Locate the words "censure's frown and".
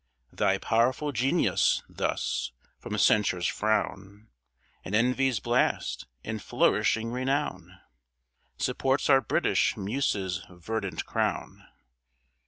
2.97-4.95